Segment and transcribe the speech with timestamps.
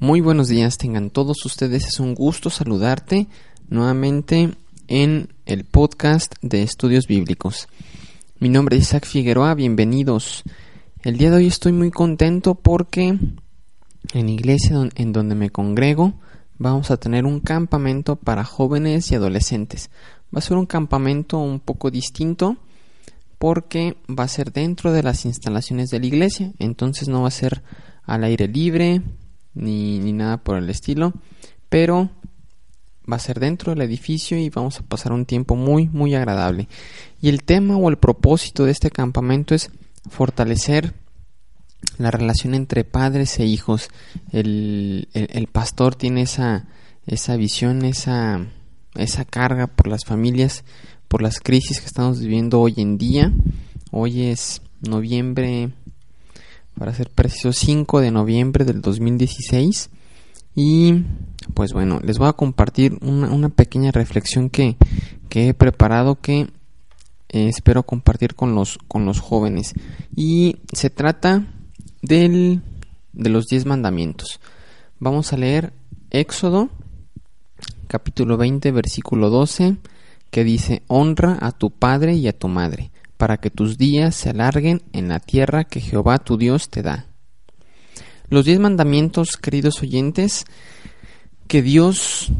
[0.00, 1.88] Muy buenos días, tengan todos ustedes.
[1.88, 3.26] Es un gusto saludarte
[3.68, 4.54] nuevamente
[4.86, 7.66] en el podcast de estudios bíblicos.
[8.38, 10.44] Mi nombre es Isaac Figueroa, bienvenidos.
[11.02, 13.18] El día de hoy estoy muy contento porque
[14.12, 16.14] en iglesia en donde me congrego
[16.58, 19.90] vamos a tener un campamento para jóvenes y adolescentes.
[20.32, 22.56] Va a ser un campamento un poco distinto
[23.38, 27.32] porque va a ser dentro de las instalaciones de la iglesia, entonces no va a
[27.32, 27.64] ser
[28.04, 29.02] al aire libre
[29.58, 31.12] ni, ni nada por el estilo,
[31.68, 32.10] pero
[33.10, 36.68] va a ser dentro del edificio y vamos a pasar un tiempo muy muy agradable.
[37.20, 39.70] Y el tema o el propósito de este campamento es
[40.08, 40.94] fortalecer
[41.96, 43.88] la relación entre padres e hijos.
[44.32, 46.66] El, el, el pastor tiene esa,
[47.06, 48.46] esa visión, esa,
[48.94, 50.64] esa carga por las familias
[51.08, 53.32] por las crisis que estamos viviendo hoy en día.
[53.90, 55.70] Hoy es noviembre,
[56.78, 59.90] para ser preciso, 5 de noviembre del 2016.
[60.54, 61.04] Y
[61.54, 64.76] pues bueno, les voy a compartir una, pequeña reflexión que,
[65.30, 66.48] he preparado que
[67.28, 69.74] eh, espero compartir con los, con los jóvenes.
[70.16, 71.46] Y se trata
[72.02, 72.62] del,
[73.12, 74.40] de los 10 mandamientos.
[74.98, 75.72] Vamos a leer
[76.10, 76.70] Éxodo,
[77.86, 79.76] capítulo 20, versículo 12
[80.30, 84.30] que dice, honra a tu padre y a tu madre, para que tus días se
[84.30, 87.06] alarguen en la tierra que Jehová tu Dios te da.
[88.30, 90.44] Los diez mandamientos, queridos oyentes,
[91.46, 92.32] que Dios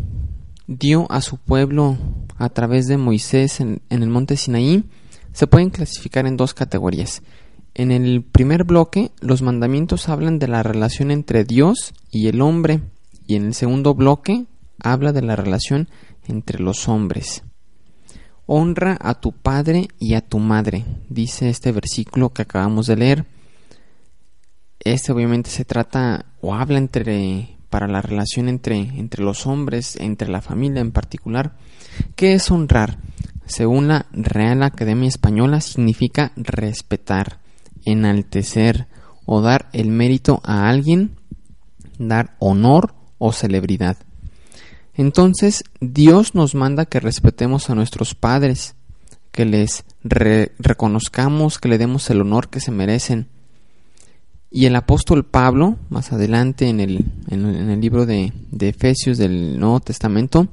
[0.67, 1.99] dio a su pueblo
[2.37, 4.85] a través de Moisés en, en el monte Sinaí,
[5.33, 7.23] se pueden clasificar en dos categorías.
[7.75, 12.81] En el primer bloque, los mandamientos hablan de la relación entre Dios y el hombre,
[13.27, 14.47] y en el segundo bloque
[14.81, 15.89] habla de la relación
[16.27, 17.43] entre los hombres.
[18.51, 23.27] Honra a tu padre y a tu madre, dice este versículo que acabamos de leer.
[24.81, 30.31] Este obviamente se trata o habla entre para la relación entre, entre los hombres, entre
[30.31, 31.57] la familia en particular.
[32.17, 32.97] ¿Qué es honrar?
[33.45, 37.41] Según la Real Academia Española significa respetar,
[37.85, 38.87] enaltecer
[39.27, 41.19] o dar el mérito a alguien,
[41.99, 43.99] dar honor o celebridad.
[44.99, 48.75] Entonces Dios nos manda que respetemos a nuestros padres,
[49.31, 53.29] que les reconozcamos, que le demos el honor que se merecen.
[54.51, 59.61] Y el apóstol Pablo, más adelante en el, en el libro de, de Efesios del
[59.61, 60.49] Nuevo Testamento,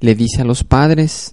[0.00, 1.32] le dice a los padres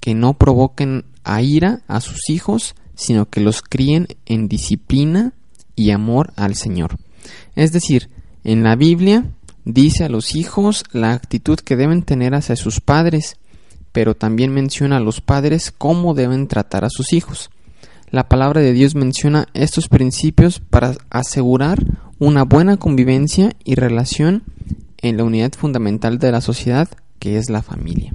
[0.00, 5.32] que no provoquen a ira a sus hijos, sino que los críen en disciplina
[5.74, 6.98] y amor al Señor.
[7.56, 8.10] Es decir,
[8.44, 9.28] en la Biblia
[9.64, 13.36] Dice a los hijos la actitud que deben tener hacia sus padres,
[13.92, 17.50] pero también menciona a los padres cómo deben tratar a sus hijos.
[18.10, 21.82] La palabra de Dios menciona estos principios para asegurar
[22.18, 24.42] una buena convivencia y relación
[24.98, 26.88] en la unidad fundamental de la sociedad,
[27.18, 28.14] que es la familia.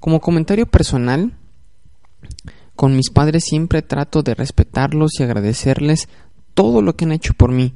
[0.00, 1.34] Como comentario personal,
[2.76, 6.08] con mis padres siempre trato de respetarlos y agradecerles
[6.54, 7.74] todo lo que han hecho por mí,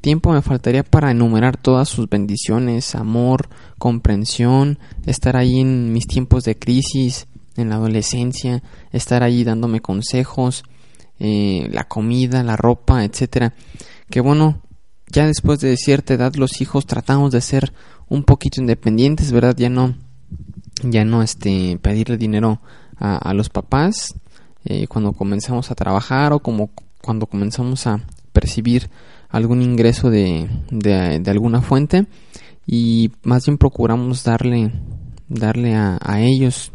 [0.00, 3.48] tiempo me faltaría para enumerar todas sus bendiciones, amor,
[3.78, 7.26] comprensión, estar ahí en mis tiempos de crisis,
[7.56, 8.62] en la adolescencia,
[8.92, 10.64] estar ahí dándome consejos,
[11.18, 13.54] eh, la comida, la ropa, etcétera.
[14.10, 14.62] Que bueno,
[15.08, 17.72] ya después de cierta edad los hijos tratamos de ser
[18.08, 19.56] un poquito independientes, ¿verdad?
[19.56, 19.94] Ya no,
[20.82, 22.60] ya no este, pedirle dinero
[22.98, 24.14] a, los papás
[24.64, 26.70] eh, cuando comenzamos a trabajar o como
[27.02, 28.00] cuando comenzamos a
[28.32, 28.88] percibir
[29.28, 32.06] algún ingreso de, de, alguna fuente
[32.66, 34.72] y más bien procuramos darle
[35.28, 36.72] darle a, ellos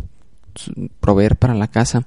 [1.00, 2.06] proveer para la casa.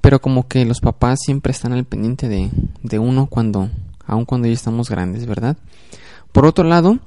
[0.00, 2.50] Pero como que los papás siempre están al pendiente de,
[2.82, 3.70] de uno cuando
[4.08, 5.56] aun cuando ya estamos grandes verdad
[6.32, 6.98] por otro lado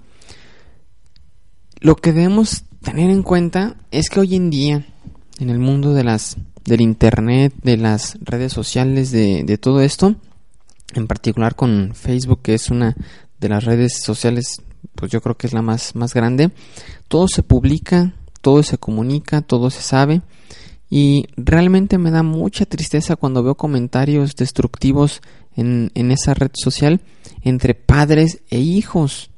[1.79, 4.85] lo que debemos tener en cuenta es que hoy en día
[5.39, 10.15] en el mundo de las del internet de las redes sociales de, de todo esto
[10.93, 12.95] en particular con Facebook, que es una
[13.39, 14.61] de las redes sociales,
[14.95, 16.51] pues yo creo que es la más, más grande,
[17.07, 20.21] todo se publica, todo se comunica, todo se sabe.
[20.89, 25.21] Y realmente me da mucha tristeza cuando veo comentarios destructivos
[25.55, 27.01] en, en esa red social
[27.41, 29.30] entre padres e hijos.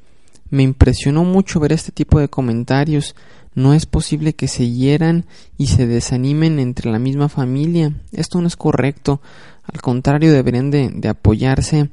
[0.53, 3.15] Me impresionó mucho ver este tipo de comentarios.
[3.55, 5.25] No es posible que se hieran
[5.57, 7.91] y se desanimen entre la misma familia.
[8.11, 9.19] Esto no es correcto.
[9.63, 11.89] Al contrario, deberían de, apoyarse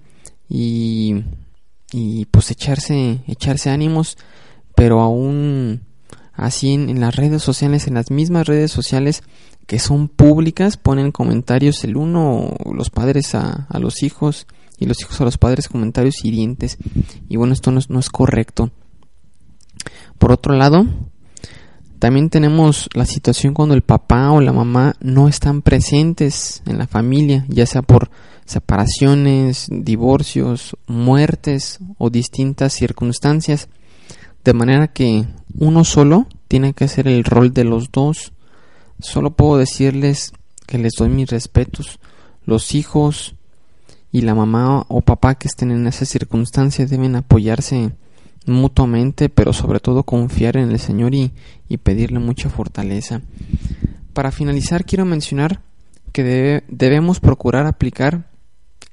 [0.47, 1.25] y,
[1.91, 4.19] y pues echarse, echarse ánimos,
[4.75, 5.81] pero aún
[6.35, 9.23] así en, las redes sociales, en las mismas redes sociales
[9.71, 14.49] que son públicas, ponen comentarios el uno, los padres a, a los hijos
[14.81, 16.77] y los hijos a los padres comentarios hirientes.
[17.29, 18.73] Y bueno, esto no es, no es correcto.
[20.19, 20.87] Por otro lado,
[22.01, 26.89] también tenemos la situación cuando el papá o la mamá no están presentes en la
[26.89, 28.11] familia, ya sea por
[28.47, 33.69] separaciones, divorcios, muertes o distintas circunstancias,
[34.43, 35.27] de manera que
[35.61, 38.33] uno solo tiene que hacer el rol de los dos.
[39.01, 40.33] Solo puedo decirles
[40.67, 41.99] que les doy mis respetos.
[42.45, 43.35] Los hijos
[44.13, 47.93] y la mamá o papá que estén en esas circunstancias deben apoyarse
[48.47, 51.33] mutuamente, pero sobre todo confiar en el Señor y,
[51.83, 53.23] pedirle mucha fortaleza.
[54.13, 55.63] Para finalizar, quiero mencionar
[56.13, 58.29] que debemos procurar aplicar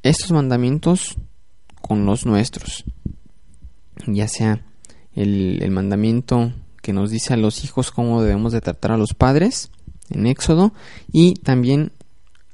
[0.03, 1.17] estos mandamientos
[1.81, 2.85] con los nuestros,
[4.05, 4.61] ya sea
[5.15, 9.13] el, el, mandamiento que nos dice a los hijos cómo debemos de tratar a los
[9.13, 9.71] padres
[10.09, 10.73] en Éxodo
[11.11, 11.91] y también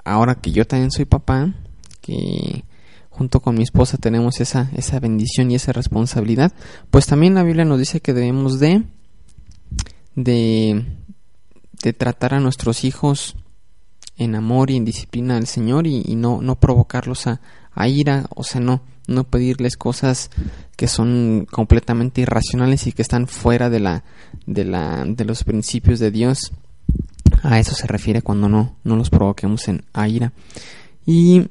[0.04, 1.54] ahora que yo también soy papá,
[2.02, 2.64] que
[3.10, 6.52] junto con mi esposa tenemos esa, esa bendición y esa responsabilidad,
[6.90, 8.84] pues también la Biblia nos dice que debemos de,
[10.16, 10.84] de,
[11.98, 13.36] tratar a nuestros hijos
[14.18, 17.42] en amor y en disciplina al Señor y, no, no provocarlos a,
[17.74, 20.32] a, ira, o sea, no, no pedirles cosas
[20.76, 24.04] que son completamente irracionales y que están fuera de la,
[24.46, 26.52] de la, de los principios de Dios.
[27.44, 30.32] A eso se refiere cuando no, no los provoquemos en ira.
[31.06, 31.50] Y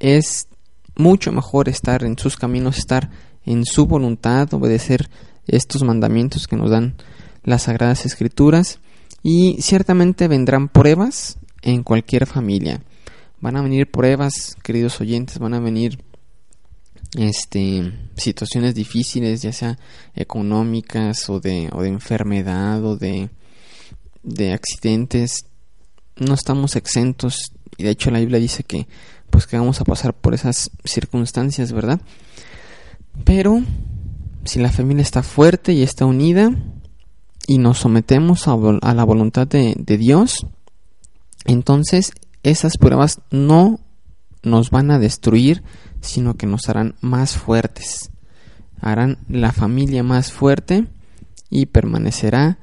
[0.00, 0.48] es
[0.96, 3.08] mucho mejor estar en sus caminos, estar
[3.44, 5.08] en su voluntad, obedecer
[5.46, 6.96] estos mandamientos que nos dan
[7.44, 8.80] las sagradas escrituras
[9.22, 12.82] y ciertamente vendrán pruebas en cualquier familia.
[13.40, 16.02] Van a venir pruebas, queridos oyentes, van a venir
[17.16, 19.78] este situaciones difíciles, ya sea
[20.16, 23.30] económicas o de, o de enfermedad o de,
[24.26, 25.46] de accidentes.
[26.16, 28.86] No estamos exentos y de hecho la Biblia dice que
[29.30, 32.00] pues que vamos a pasar por esas circunstancias, ¿verdad?
[33.24, 33.62] Pero
[34.44, 36.50] si la familia está fuerte y está unida
[37.46, 40.46] y nos sometemos a, la voluntad de, de Dios,
[41.44, 42.12] entonces
[42.42, 43.80] esas pruebas no
[44.42, 45.62] nos van a destruir,
[46.00, 48.10] sino que nos harán más fuertes.
[48.80, 50.86] Harán la familia más fuerte
[51.50, 52.58] y permanecerá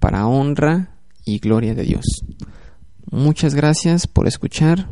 [0.00, 0.97] para honra
[1.28, 2.24] y gloria de Dios.
[3.10, 4.88] Muchas gracias por escuchar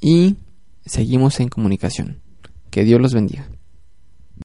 [0.00, 0.36] y
[0.84, 2.20] seguimos en comunicación.
[2.70, 3.48] Que Dios los bendiga.